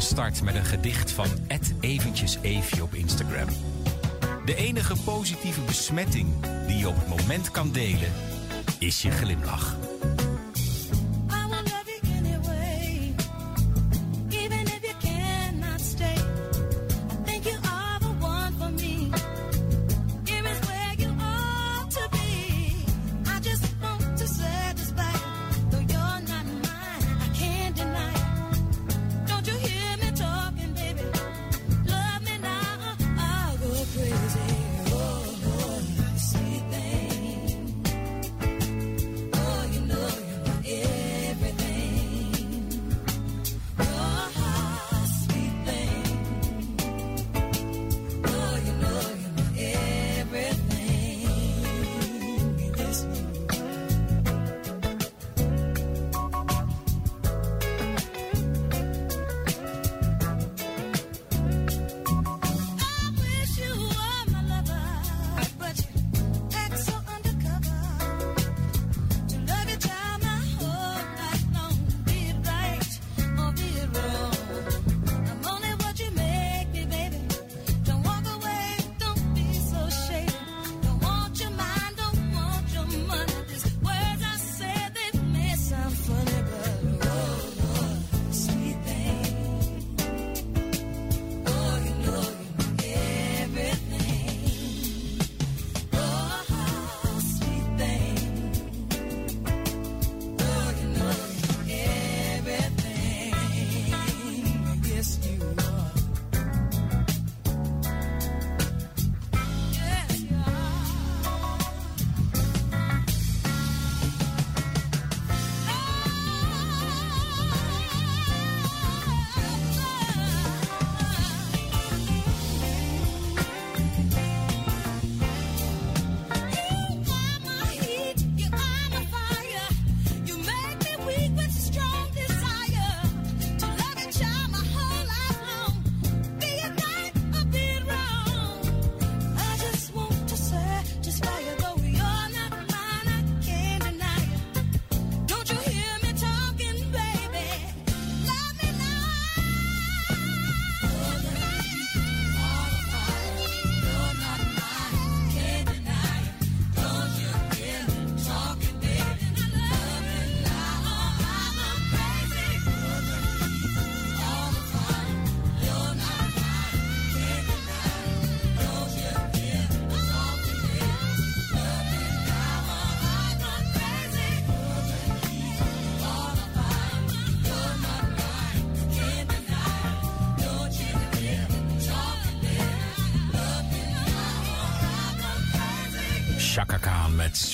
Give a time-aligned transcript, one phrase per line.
[0.00, 3.48] Van start met een gedicht van Ed Eventjes Eefje op Instagram.
[4.44, 6.28] De enige positieve besmetting
[6.66, 8.12] die je op het moment kan delen,
[8.78, 9.95] is je glimlach.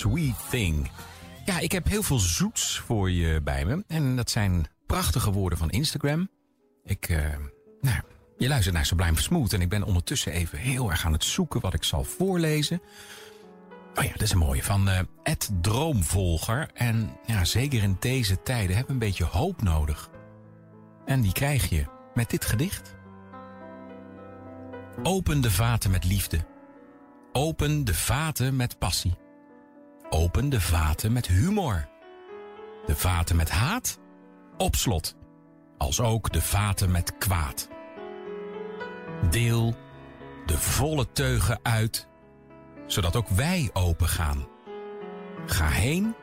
[0.03, 0.91] Sweet Thing.
[1.45, 3.85] Ja, ik heb heel veel zoets voor je bij me.
[3.87, 6.29] En dat zijn prachtige woorden van Instagram.
[6.85, 7.37] Ik, eh,
[7.81, 8.01] nou,
[8.37, 9.53] je luistert naar Sublime Smooth.
[9.53, 12.83] En ik ben ondertussen even heel erg aan het zoeken wat ik zal voorlezen.
[13.95, 14.63] Oh ja, dat is een mooie.
[14.63, 14.89] Van
[15.23, 16.71] Ed Droomvolger.
[16.75, 20.11] En ja, zeker in deze tijden hebben we een beetje hoop nodig.
[21.05, 21.85] En die krijg je
[22.15, 22.95] met dit gedicht.
[25.03, 26.47] Open de vaten met liefde.
[27.33, 29.21] Open de vaten met passie.
[30.15, 31.89] Open de vaten met humor.
[32.87, 33.99] De vaten met haat
[34.57, 35.17] op slot.
[35.79, 37.69] Als ook de vaten met kwaad.
[39.31, 39.75] Deel
[40.47, 42.09] de volle teugen uit,
[42.87, 44.47] zodat ook wij open gaan.
[45.47, 46.15] Ga heen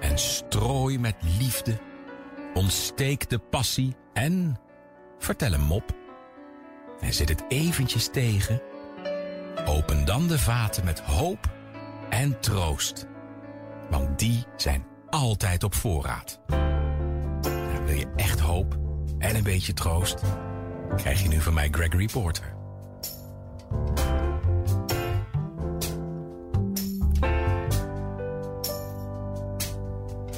[0.00, 1.78] en strooi met liefde.
[2.54, 4.60] Ontsteek de passie en
[5.18, 5.96] vertel een mop.
[7.00, 8.62] En zit het eventjes tegen.
[9.66, 11.50] Open dan de vaten met hoop
[12.10, 13.06] en troost.
[13.90, 16.40] Want die zijn altijd op voorraad.
[16.46, 18.78] Nou, wil je echt hoop?
[19.18, 20.22] en een beetje troost
[20.96, 22.56] krijg je nu van mij Gregory Porter.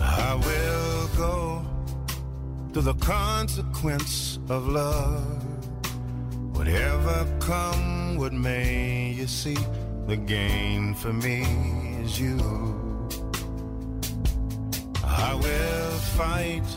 [0.01, 1.63] I will go
[2.73, 5.39] to the consequence of love.
[6.53, 9.59] Whatever come, what may you see?
[10.07, 11.45] The gain for me
[12.05, 12.90] is you.
[16.21, 16.71] Fight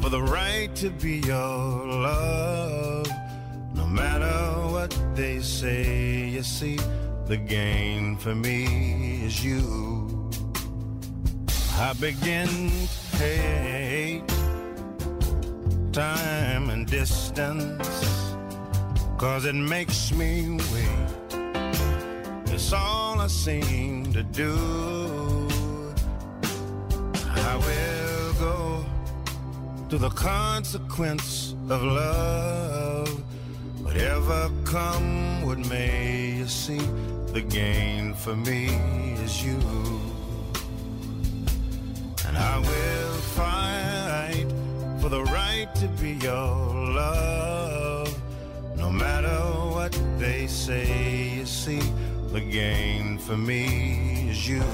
[0.00, 3.08] for the right to be your love.
[3.72, 4.36] No matter
[4.74, 6.78] what they say, you see,
[7.24, 10.30] the gain for me is you.
[11.88, 12.48] I begin
[13.18, 14.28] to hate
[15.92, 17.88] time and distance,
[19.16, 21.08] cause it makes me wait.
[22.54, 24.93] It's all I seem to do.
[29.94, 33.08] To the consequence of love.
[33.84, 36.82] Whatever come, what may you see,
[37.28, 38.64] the gain for me
[39.24, 39.60] is you
[42.26, 44.46] and I will fight
[45.00, 46.56] for the right to be your
[47.02, 48.12] love.
[48.76, 49.38] No matter
[49.76, 51.82] what they say, you see,
[52.32, 54.64] the gain for me is you.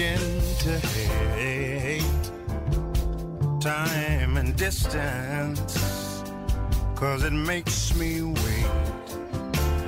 [0.00, 0.78] Begin to
[1.36, 2.30] hate
[3.60, 6.24] time and distance,
[6.94, 8.66] cause it makes me wait.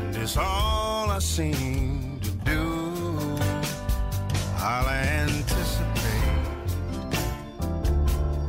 [0.04, 3.38] And it's all I seem to do.
[4.58, 5.88] I'll anticipate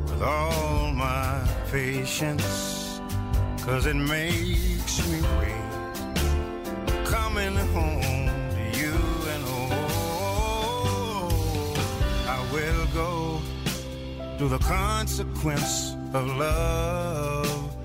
[0.10, 3.00] with all my patience,
[3.62, 5.53] cause it makes me wait.
[14.44, 17.76] Through the consequence of love.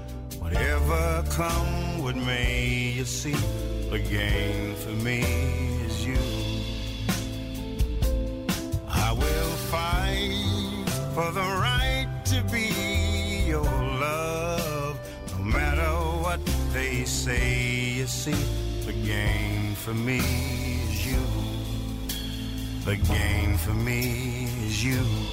[0.41, 3.39] Whatever come, what may you see,
[3.91, 5.21] the gain for me
[5.87, 6.19] is you.
[8.89, 14.99] I will fight for the right to be your love,
[15.37, 15.93] no matter
[16.25, 16.41] what
[16.73, 17.91] they say.
[17.99, 18.43] You see,
[18.85, 21.25] the game for me is you.
[22.85, 25.28] The game for me is you.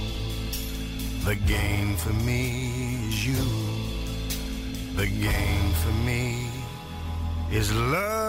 [1.26, 3.44] The game for me is you.
[4.94, 6.46] The gain for me
[7.50, 8.25] is love.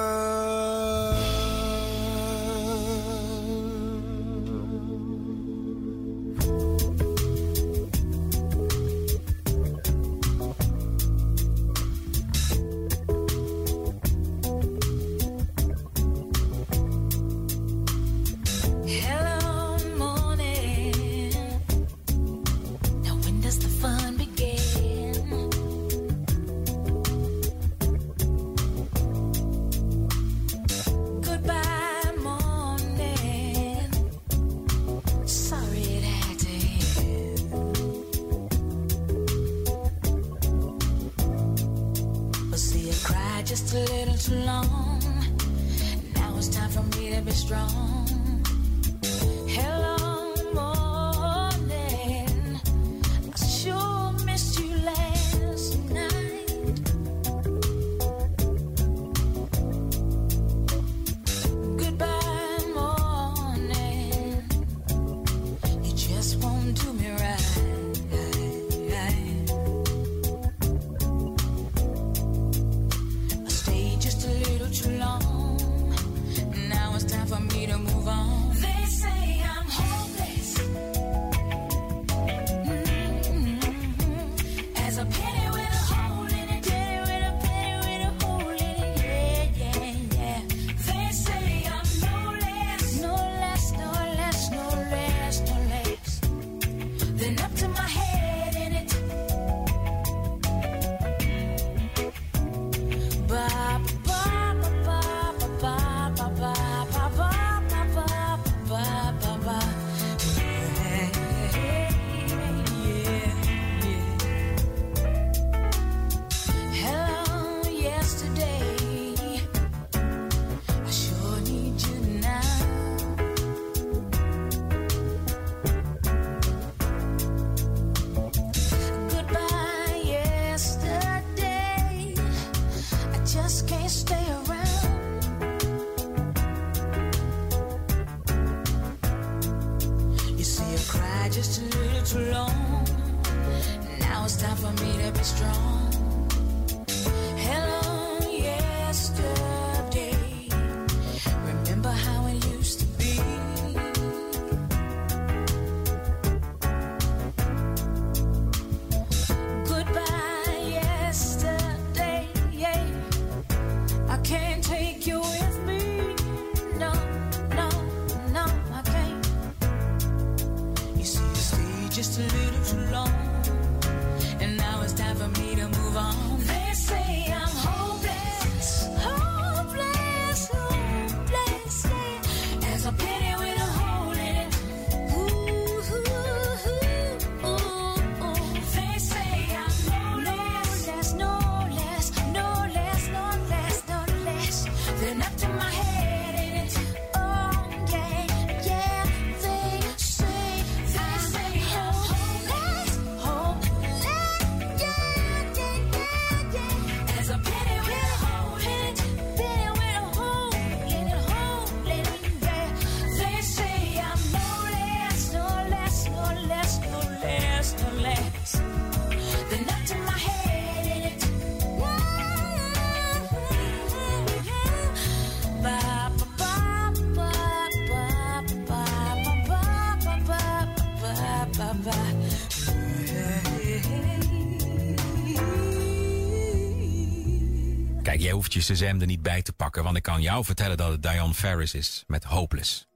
[238.57, 241.33] Je Shazam er niet bij te pakken, want ik kan jou vertellen dat het Diane
[241.33, 242.87] Ferris is met Hopeless.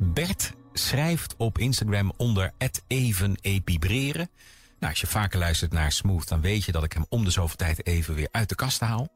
[0.00, 2.52] Bert schrijft op Instagram onder
[2.86, 4.30] even epibreren.
[4.78, 7.30] Nou, als je vaker luistert naar Smooth, dan weet je dat ik hem om de
[7.30, 9.08] zoveel tijd even weer uit de kast haal.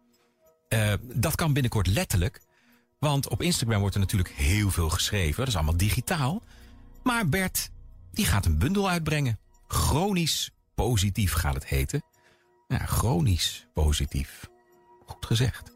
[0.69, 2.41] Eh, dat kan binnenkort letterlijk,
[2.99, 5.37] want op Instagram wordt er natuurlijk heel veel geschreven.
[5.37, 6.43] Dat is allemaal digitaal.
[7.03, 7.71] Maar Bert,
[8.13, 9.39] die gaat een bundel uitbrengen.
[9.67, 12.03] Chronisch positief gaat het heten.
[12.69, 14.51] Ja, chronisch positief.
[15.13, 15.73] Goed gezegd.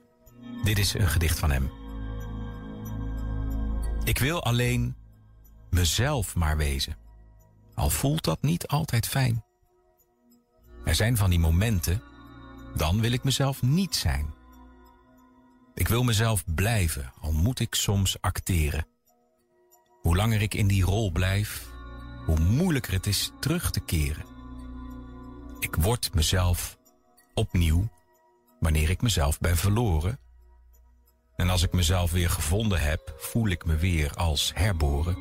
[0.64, 1.70] Dit is een gedicht van hem.
[4.04, 4.96] Ik wil alleen
[5.70, 6.96] mezelf maar wezen.
[7.74, 9.44] Al voelt dat niet altijd fijn.
[10.84, 12.02] Er zijn van die momenten,
[12.76, 14.34] dan wil ik mezelf niet zijn.
[15.74, 18.86] Ik wil mezelf blijven, al moet ik soms acteren.
[20.00, 21.66] Hoe langer ik in die rol blijf,
[22.26, 24.24] hoe moeilijker het is terug te keren.
[25.58, 26.78] Ik word mezelf
[27.34, 27.88] opnieuw
[28.60, 30.18] wanneer ik mezelf ben verloren.
[31.36, 35.18] En als ik mezelf weer gevonden heb, voel ik me weer als herboren.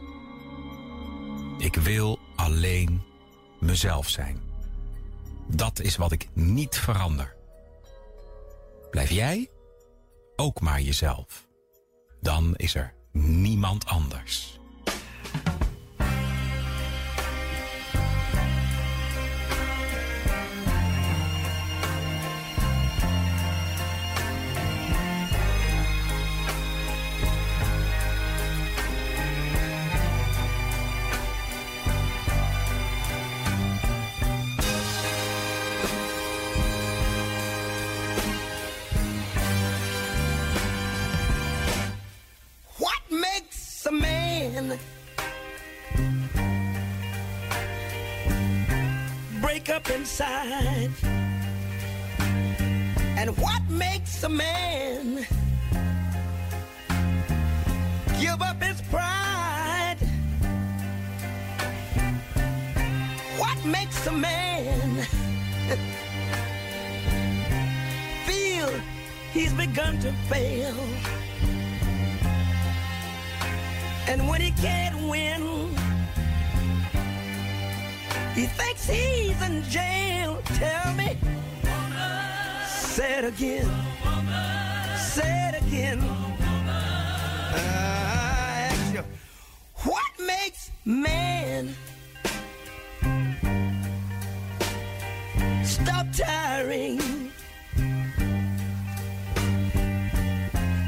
[1.58, 3.04] Ik wil alleen
[3.60, 4.42] mezelf zijn.
[5.48, 7.36] Dat is wat ik niet verander.
[8.92, 9.50] Blijf jij
[10.36, 11.48] ook maar jezelf.
[12.22, 14.60] Dan is er niemand anders.
[50.16, 50.92] Inside?
[53.18, 55.28] And what makes a man
[58.22, 59.98] give up his pride?
[63.38, 64.96] What makes a man
[68.26, 68.70] feel
[69.34, 70.78] he's begun to fail?
[74.08, 75.76] And when he can't win,
[78.36, 80.42] he thinks he's in jail.
[80.46, 81.18] Tell me.
[82.68, 83.70] Say it again.
[84.98, 86.00] Say it again.
[87.54, 89.04] I ask you,
[89.84, 91.74] what makes man
[95.64, 97.00] stop tiring?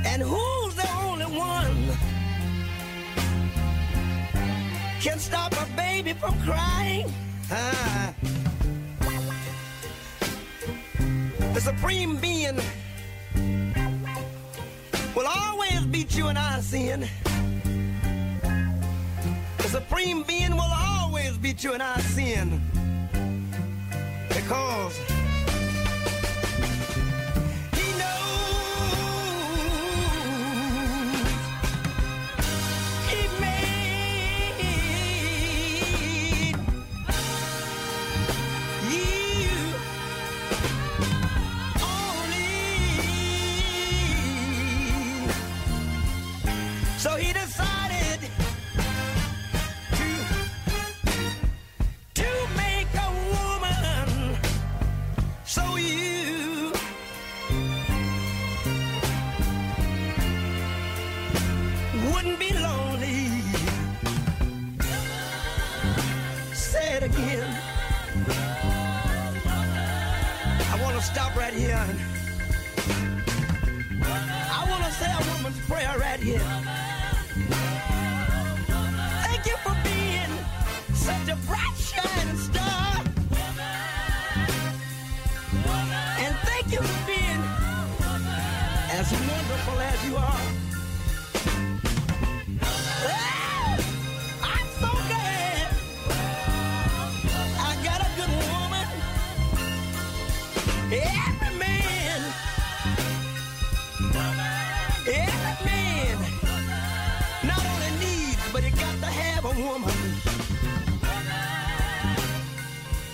[0.06, 1.98] And who's the only one?
[5.00, 7.06] can stop a baby from crying.
[7.50, 8.14] Ah.
[11.54, 12.60] The supreme being
[15.16, 17.08] will always beat you in our sin.
[19.58, 22.62] The supreme being will always beat you in our sin.
[24.30, 25.00] Because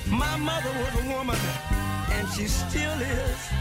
[0.10, 1.36] My mother was a woman,
[2.12, 3.52] and she still is.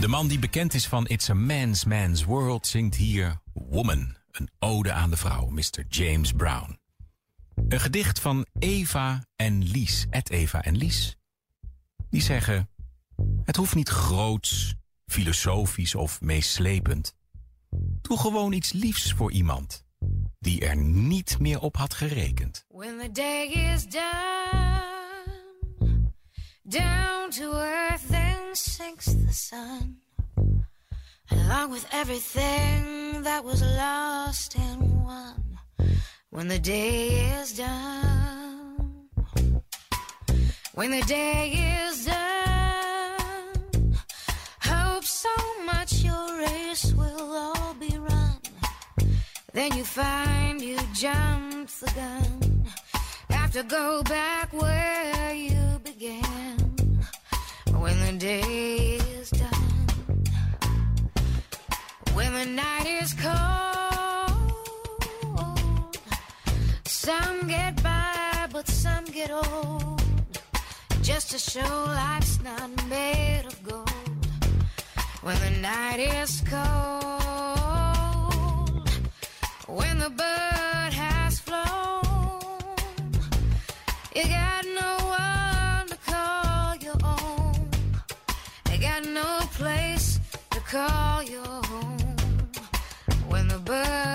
[0.00, 4.50] De man die bekend is van It's a Man's Man's World zingt hier Woman, een
[4.58, 5.84] ode aan de vrouw, Mr.
[5.88, 6.78] James Brown.
[7.68, 11.16] Een gedicht van Eva en Lies, et Eva en Lies.
[12.10, 12.68] Die zeggen,
[13.44, 14.74] het hoeft niet groots,
[15.06, 17.14] filosofisch of meeslepend.
[18.02, 19.85] Doe gewoon iets liefs voor iemand
[20.46, 22.64] die er niet meer op had gerekend.
[22.68, 24.04] When the day is done,
[26.62, 30.00] down to earth then sinks the sun,
[31.26, 35.58] along with everything that was lost and won.
[36.28, 37.08] When the day
[37.42, 39.08] is done,
[40.74, 41.50] when the day
[41.88, 43.94] is done,
[44.60, 48.45] hope so much your race will all be run.
[49.56, 52.66] Then you find you jumped the gun.
[53.30, 56.58] Have to go back where you began.
[57.72, 60.18] When the day is done,
[62.12, 63.36] when the night is cold,
[66.84, 70.02] some get by, but some get old.
[71.00, 73.90] Just to show life's not made of gold.
[75.22, 77.55] When the night is cold,
[79.66, 82.02] when the bird has flown,
[84.14, 87.68] you got no one to call your own.
[88.70, 92.16] You got no place to call your home.
[93.28, 94.05] When the bird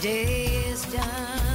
[0.00, 1.45] day is done.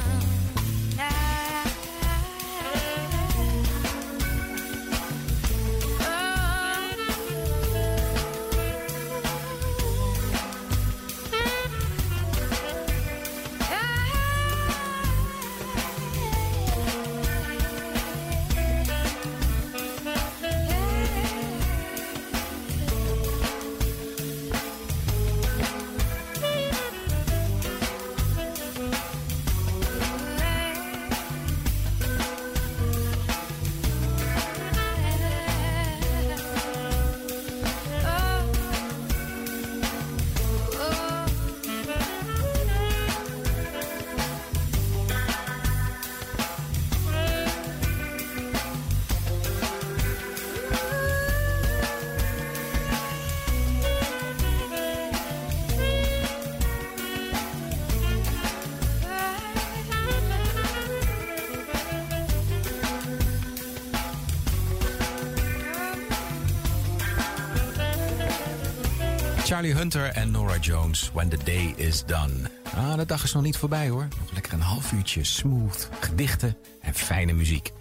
[69.62, 72.50] Charlie Hunter en Nora Jones, When the Day is Done.
[72.74, 74.08] Ah, de dag is nog niet voorbij hoor.
[74.20, 77.72] Nog lekker een half uurtje smooth, gedichten en fijne muziek.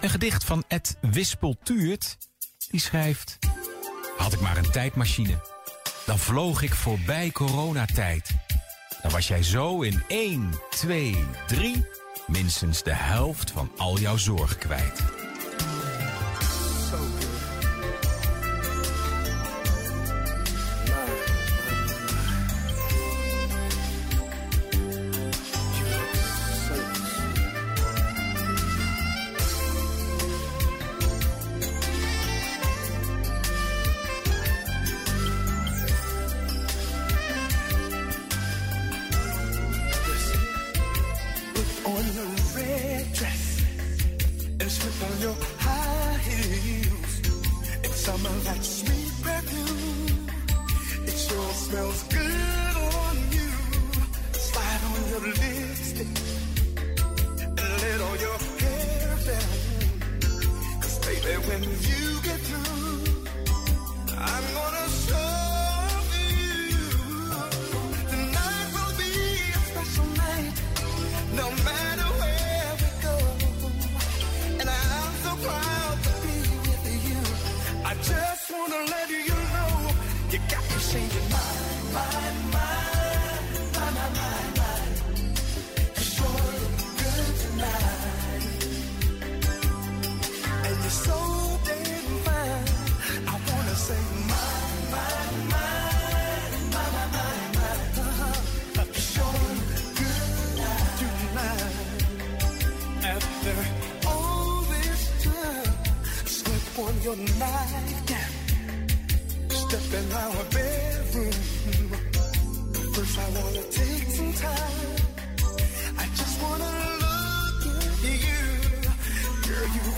[0.00, 2.16] Een gedicht van Ed Wispeltuurt,
[2.70, 3.38] die schrijft...
[4.16, 5.40] Had ik maar een tijdmachine,
[6.06, 8.30] dan vloog ik voorbij coronatijd.
[9.02, 11.86] Dan was jij zo in 1, 2, 3
[12.26, 15.15] minstens de helft van al jouw zorg kwijt.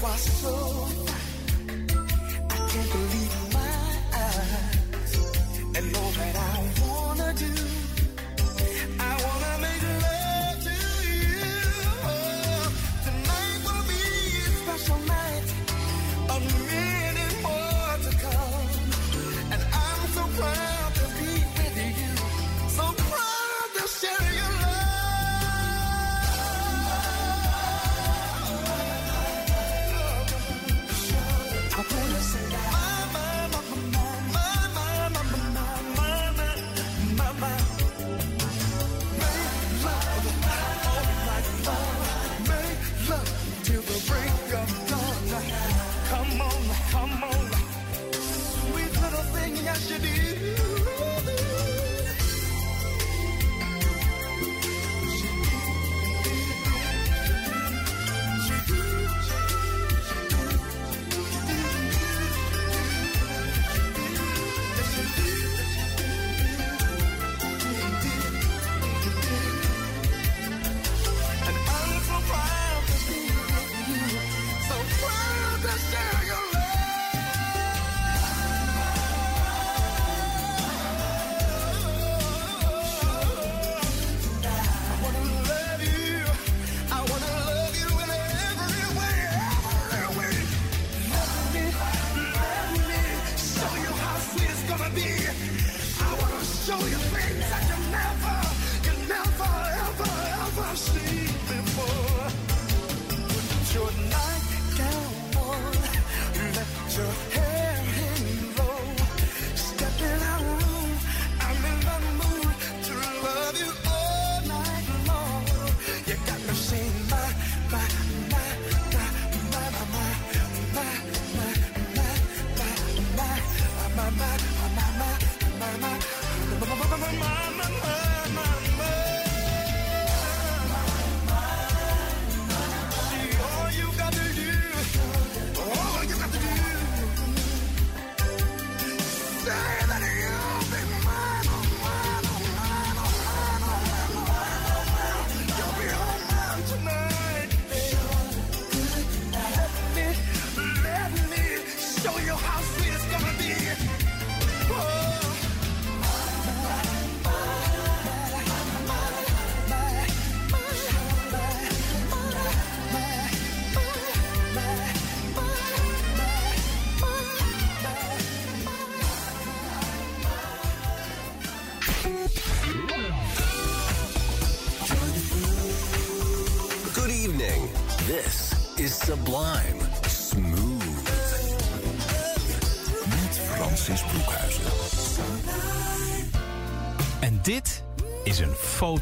[0.03, 0.89] you so.
[2.51, 3.18] I can't believe.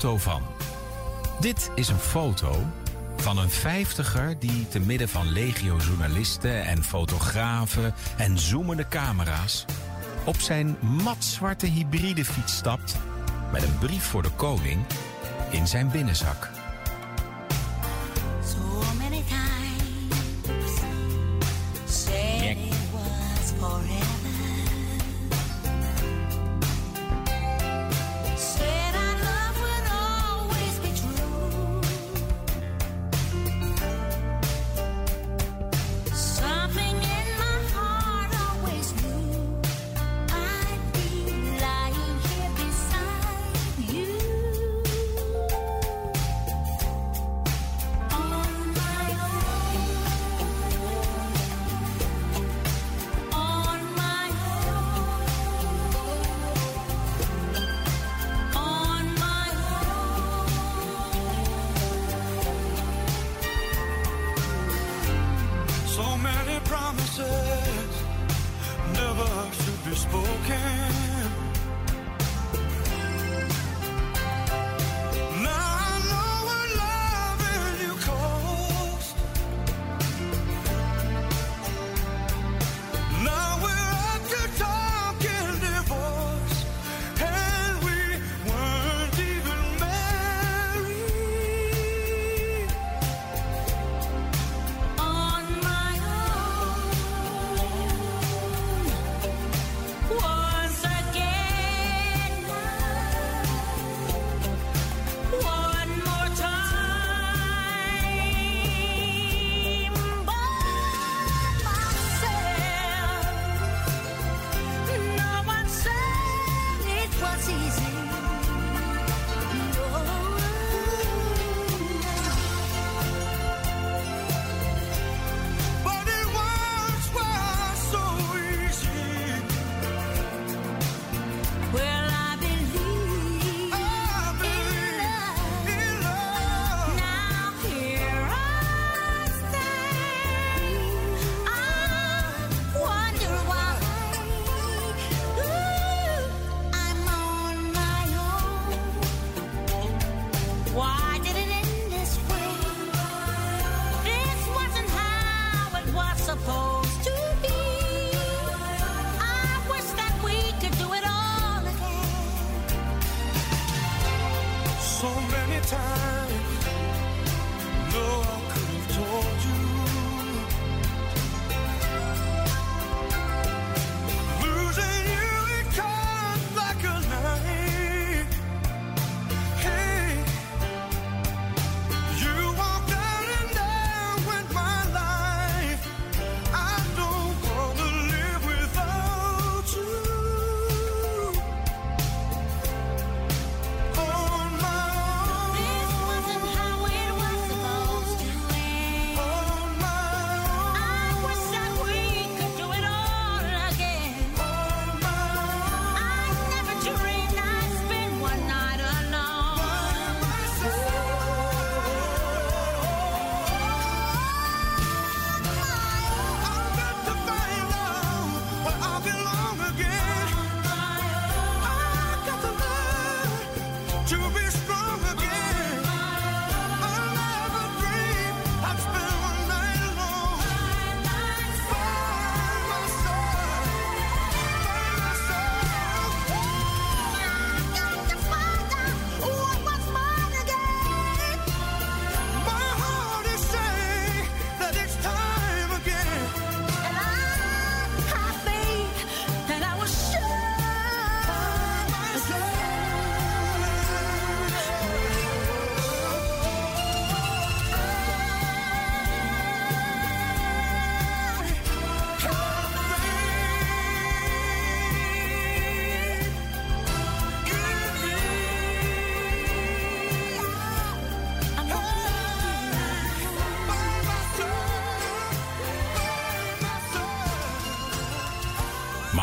[0.00, 0.42] van.
[1.40, 2.64] Dit is een foto
[3.16, 9.64] van een vijftiger die te midden van legio-journalisten en fotografen en zoemende camera's
[10.24, 12.96] op zijn matzwarte hybride fiets stapt
[13.52, 14.84] met een brief voor de koning
[15.50, 16.55] in zijn binnenzak.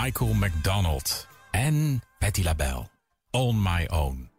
[0.04, 2.90] Michael McDonald en Patty LaBelle.
[3.32, 4.30] On My Own.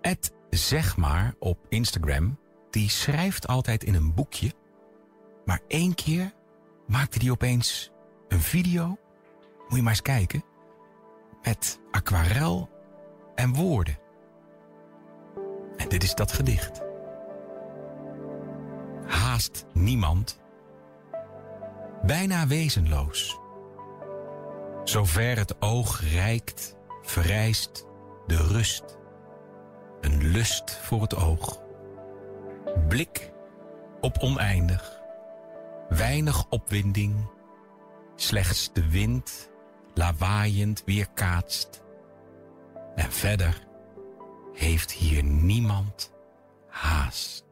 [0.00, 2.38] Het Zeg maar op Instagram,
[2.70, 4.52] die schrijft altijd in een boekje.
[5.44, 6.32] Maar één keer
[6.86, 7.90] maakte die opeens
[8.28, 8.86] een video.
[9.68, 10.44] Moet je maar eens kijken.
[11.42, 12.70] Met aquarel
[13.34, 13.98] en woorden.
[15.76, 16.82] En dit is dat gedicht.
[19.06, 20.40] Haast niemand.
[22.02, 23.46] Bijna wezenloos.
[24.88, 27.86] Zover het oog reikt, verrijst
[28.26, 28.98] de rust.
[30.00, 31.60] Een lust voor het oog.
[32.88, 33.32] Blik
[34.00, 35.00] op oneindig.
[35.88, 37.30] Weinig opwinding.
[38.16, 39.50] Slechts de wind
[39.94, 41.82] lawaaiend weerkaatst.
[42.94, 43.66] En verder
[44.52, 46.12] heeft hier niemand
[46.68, 47.47] haast.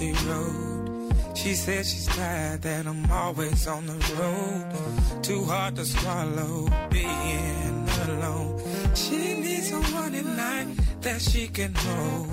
[0.00, 0.14] She.
[1.34, 5.22] She said she's tired that I'm always on the road.
[5.22, 8.60] Too hard to swallow being alone.
[8.94, 10.68] She needs someone at night
[11.02, 12.28] that she can hold.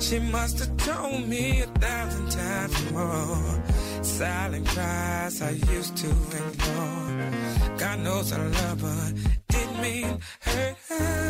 [0.00, 3.62] She must have told me a thousand times more.
[4.02, 7.78] Silent cries I used to ignore.
[7.78, 9.12] God knows I love her,
[9.48, 11.29] didn't mean hurt her.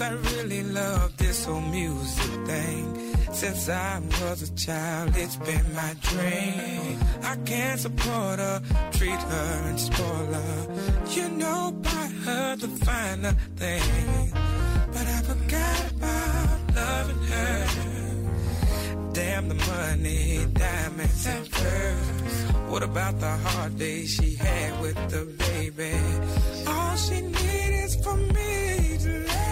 [0.00, 3.14] Knows I really love this whole music thing.
[3.32, 6.98] Since I was a child, it's been my dream.
[7.22, 10.66] I can't support her, treat her and spoil her.
[11.10, 14.32] You know, buy her the finer things.
[14.94, 17.66] But I forgot about loving her.
[19.12, 22.70] Damn the money, diamonds and pearls.
[22.70, 25.94] What about the hard days she had with the baby?
[26.66, 29.49] All she needs is for me to love.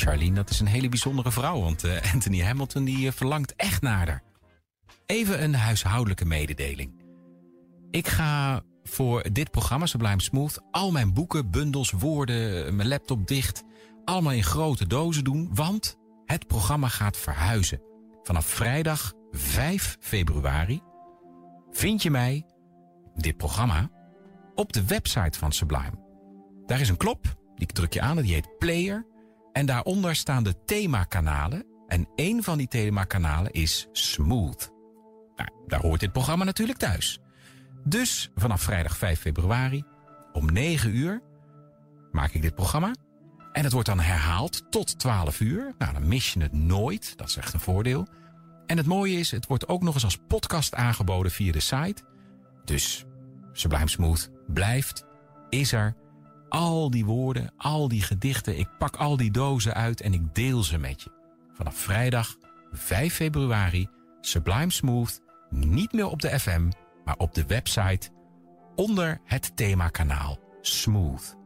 [0.00, 1.60] Charlene, dat is een hele bijzondere vrouw.
[1.60, 4.22] Want eh, Anthony Hamilton die eh, verlangt echt naar haar.
[5.06, 7.02] Even een huishoudelijke mededeling.
[7.90, 13.64] Ik ga voor dit programma Sublime Smooth al mijn boeken, bundels, woorden, mijn laptop dicht.
[14.04, 15.50] Allemaal in grote dozen doen.
[15.54, 17.82] Want Het programma gaat verhuizen.
[18.22, 20.80] Vanaf vrijdag 5 februari
[21.70, 22.46] vind je mij,
[23.14, 23.90] dit programma,
[24.54, 25.92] op de website van Sublime.
[26.66, 29.06] Daar is een knop, die druk je aan die heet Player.
[29.52, 31.64] En daaronder staan de themakanalen.
[31.86, 34.70] En één van die themakanalen is Smooth.
[35.36, 37.20] Nou, daar hoort dit programma natuurlijk thuis.
[37.84, 39.84] Dus vanaf vrijdag 5 februari
[40.32, 41.22] om 9 uur
[42.12, 42.94] maak ik dit programma.
[43.52, 45.74] En het wordt dan herhaald tot 12 uur.
[45.78, 47.16] Nou, dan mis je het nooit.
[47.16, 48.06] Dat is echt een voordeel.
[48.66, 52.02] En het mooie is, het wordt ook nog eens als podcast aangeboden via de site.
[52.64, 53.04] Dus
[53.52, 55.04] Sublime Smooth blijft,
[55.48, 55.96] is er.
[56.50, 60.62] Al die woorden, al die gedichten, ik pak al die dozen uit en ik deel
[60.62, 61.10] ze met je.
[61.52, 62.36] Vanaf vrijdag
[62.72, 63.88] 5 februari,
[64.20, 65.20] Sublime Smooth,
[65.50, 66.70] niet meer op de FM,
[67.04, 68.10] maar op de website
[68.74, 71.36] onder het themakanaal Smooth.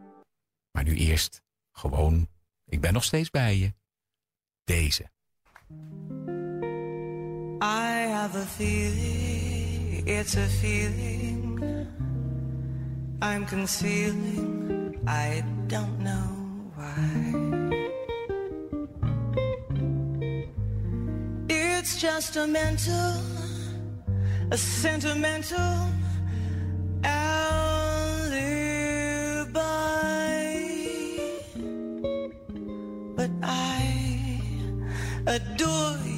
[0.71, 1.43] Maar nu eerst
[1.73, 2.29] gewoon,
[2.67, 3.75] ik ben nog steeds bij je,
[4.65, 5.11] deze.
[7.63, 11.63] I have a feeling, it's a feeling
[13.25, 14.74] I'm concealing,
[15.07, 16.31] I don't know
[16.77, 17.35] why.
[21.49, 23.13] It's just a mental,
[24.51, 25.89] a sentimental
[27.05, 27.45] alibi.
[33.15, 34.41] But I
[35.27, 36.14] adore you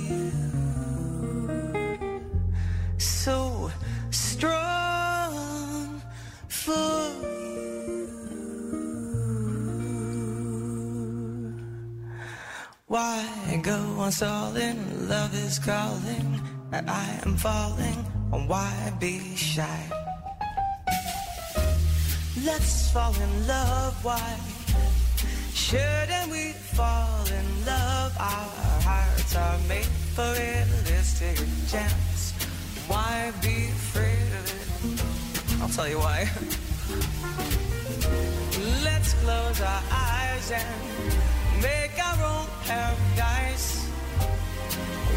[12.96, 15.06] Why go on stalling?
[15.06, 16.40] Love is calling,
[16.72, 18.06] and I am falling.
[18.32, 19.82] And why be shy?
[22.42, 24.02] Let's fall in love.
[24.02, 24.38] Why
[25.52, 28.16] shouldn't we fall in love?
[28.18, 30.64] Our hearts are made for a
[31.68, 32.32] chance.
[32.88, 35.60] Why be afraid of it?
[35.60, 36.20] I'll tell you why.
[38.88, 41.25] Let's close our eyes and
[42.66, 43.88] paradise.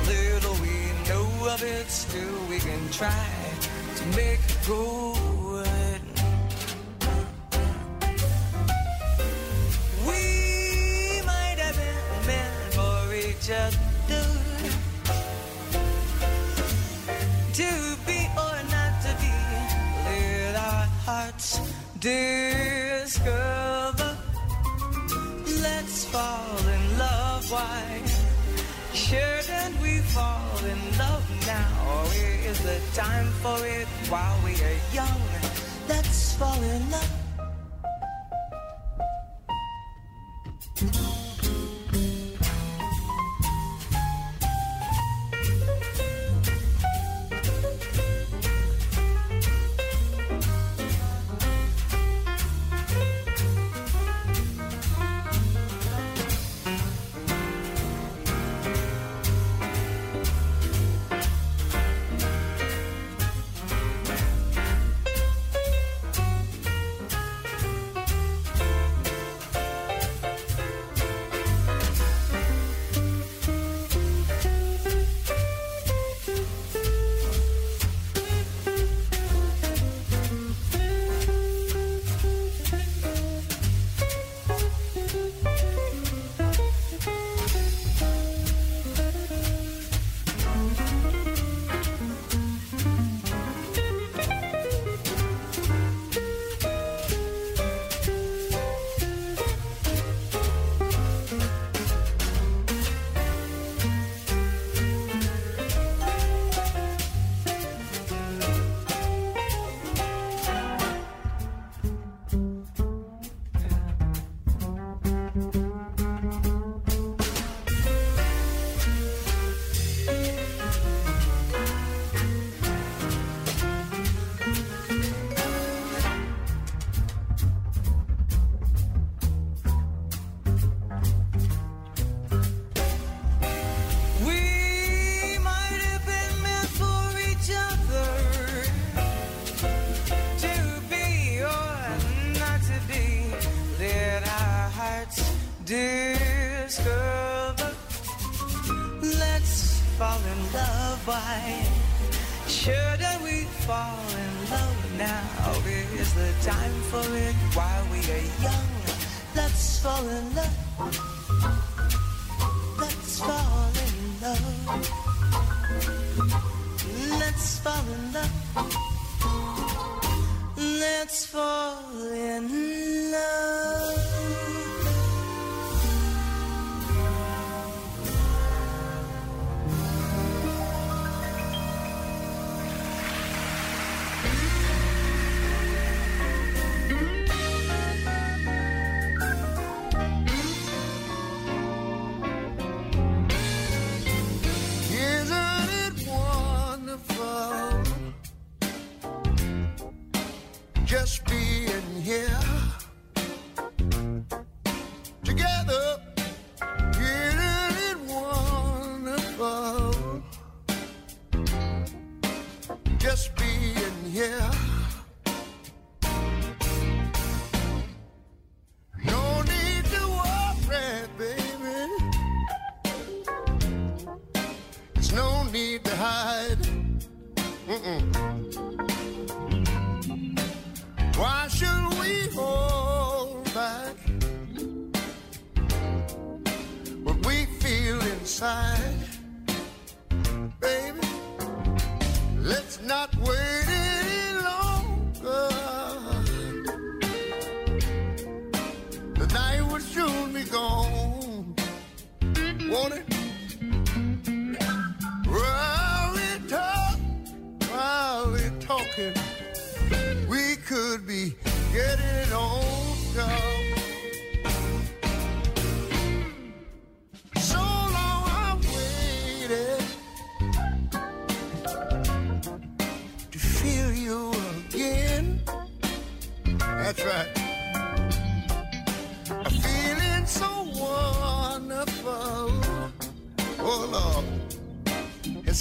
[0.08, 0.78] Little we
[1.10, 3.28] know of it, still we can try
[3.98, 6.02] to make it good.
[10.08, 13.78] We might have been meant for each other.
[17.60, 17.72] To
[18.08, 19.34] be or not to be,
[20.06, 21.60] let our hearts
[22.00, 22.39] discover.
[31.60, 32.04] Now?
[32.50, 35.22] Is the time for it while we are young?
[35.88, 37.19] Let's fall in love.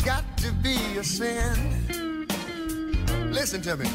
[0.01, 2.29] It's got to be a sin.
[3.33, 3.89] Listen to me.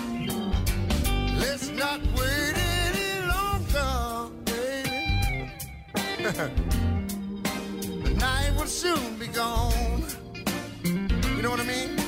[1.37, 5.49] Let's not wait any longer, baby.
[8.03, 10.03] the night will soon be gone.
[10.83, 12.02] You know what I mean?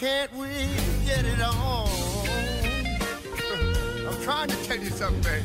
[0.00, 0.48] can't we
[1.04, 1.86] get it on?
[4.08, 5.42] I'm trying to tell you something.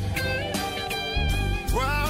[1.74, 2.05] Well,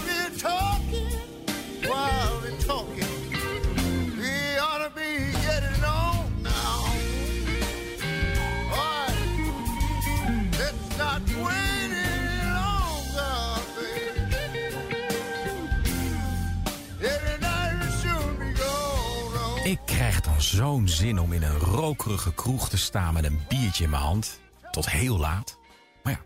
[20.47, 24.41] zo'n zin om in een rokerige kroeg te staan met een biertje in mijn hand.
[24.71, 25.59] Tot heel laat.
[26.03, 26.21] Maar ja,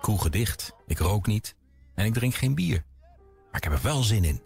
[0.00, 0.72] kroeg dicht.
[0.86, 1.54] Ik rook niet.
[1.94, 2.84] En ik drink geen bier.
[3.46, 4.42] Maar ik heb er wel zin in.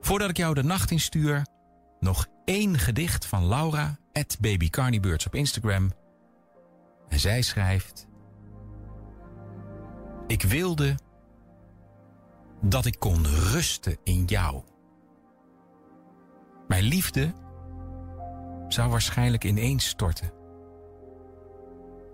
[0.00, 1.46] Voordat ik jou de nacht instuur,
[2.00, 4.38] nog één gedicht van Laura, at
[5.26, 5.92] op Instagram.
[7.08, 8.08] En zij schrijft...
[10.26, 10.94] Ik wilde
[12.62, 14.62] dat ik kon rusten in jou.
[16.68, 17.32] Mijn liefde
[18.72, 20.32] zou waarschijnlijk ineens storten.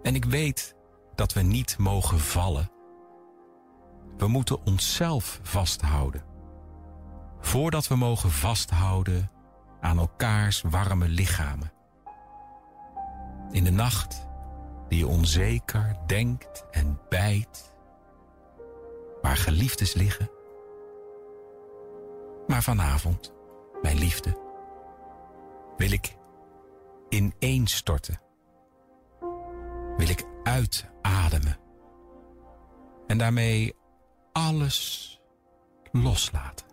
[0.02, 0.74] En ik weet
[1.14, 2.70] dat we niet mogen vallen.
[4.16, 6.24] We moeten onszelf vasthouden.
[7.40, 9.30] Voordat we mogen vasthouden
[9.80, 11.72] aan elkaars warme lichamen.
[13.50, 14.26] In de nacht
[14.88, 17.74] die je onzeker denkt en bijt,
[19.22, 20.30] waar geliefdes liggen.
[22.46, 23.32] Maar vanavond,
[23.82, 24.38] mijn liefde,
[25.76, 26.15] wil ik
[27.46, 28.20] ineenstorten.
[29.96, 31.56] Wil ik uitademen.
[33.06, 33.74] En daarmee
[34.32, 35.20] alles
[35.92, 36.66] loslaten.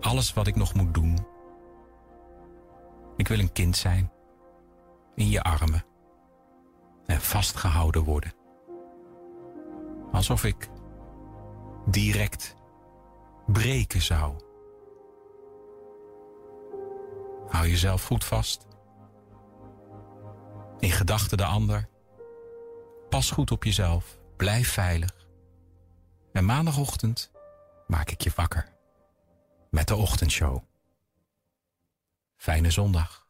[0.00, 1.26] Alles wat ik nog moet doen.
[3.16, 4.12] Ik wil een kind zijn.
[5.14, 5.84] In je armen.
[7.06, 8.32] En vastgehouden worden.
[10.12, 10.68] Alsof ik
[11.86, 12.56] direct
[13.46, 14.36] breken zou.
[17.48, 18.67] Hou jezelf goed vast.
[20.80, 21.88] In gedachten de ander.
[23.08, 24.18] Pas goed op jezelf.
[24.36, 25.26] Blijf veilig.
[26.32, 27.30] En maandagochtend
[27.86, 28.72] maak ik je wakker.
[29.70, 30.62] Met de ochtendshow.
[32.36, 33.27] Fijne zondag.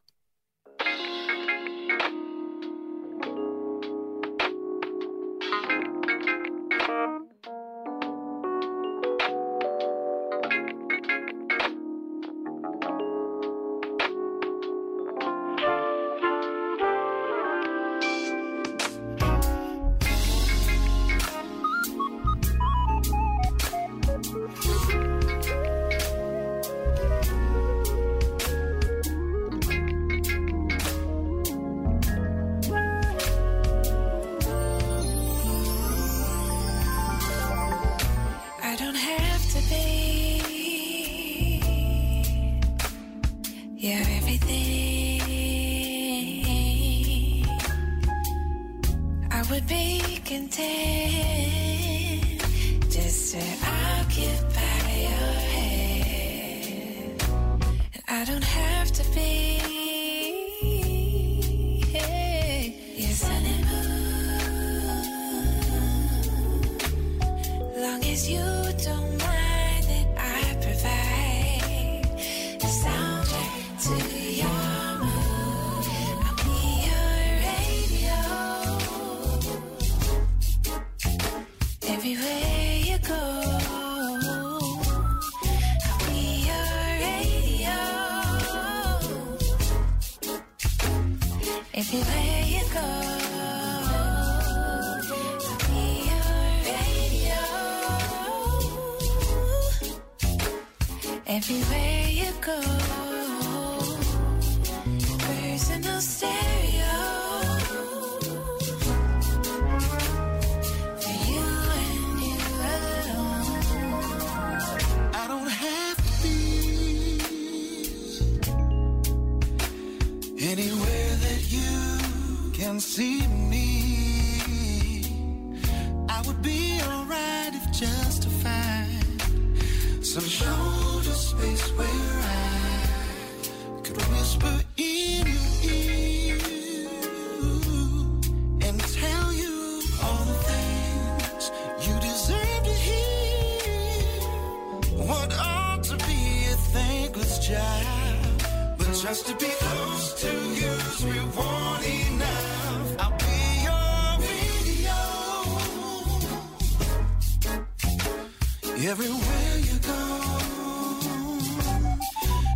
[158.81, 159.93] Everywhere you go,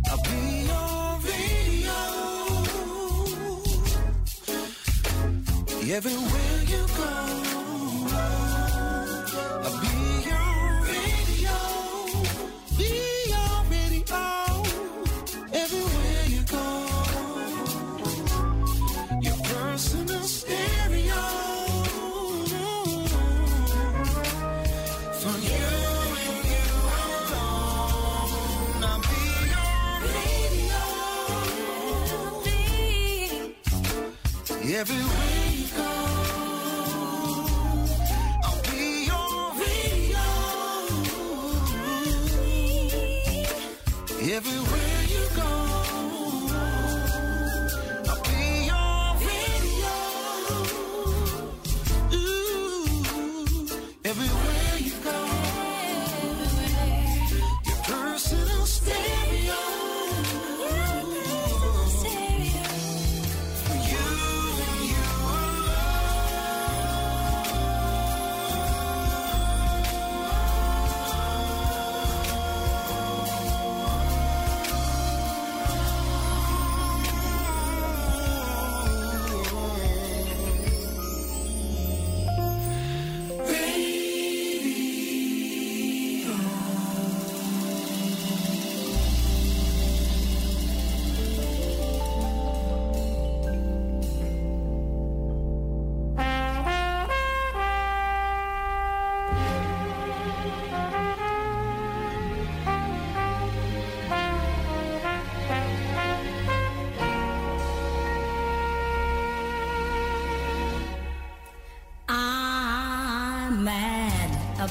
[0.09, 1.99] I'll be your radio.
[5.93, 7.42] Everywhere you go,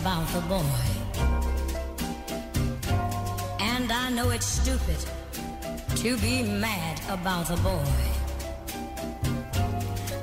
[0.03, 0.79] about the boy.
[3.61, 4.97] And I know it's stupid
[6.03, 7.87] to be mad about the boy.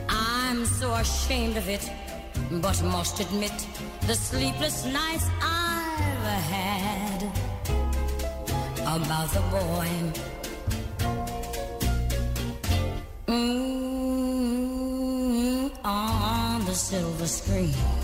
[0.09, 1.89] I'm so ashamed of it,
[2.51, 3.53] but must admit
[4.05, 6.25] the sleepless nights I've
[6.55, 7.23] had
[8.97, 9.89] about the boy.
[13.27, 13.79] Mm,
[15.85, 17.98] on the silver screen.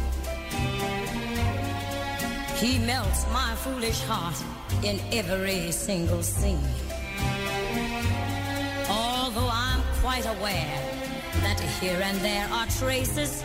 [2.58, 4.42] He melts my foolish heart
[4.82, 6.60] in every single scene.
[8.90, 10.80] Although I'm quite aware
[11.42, 13.44] that here and there are traces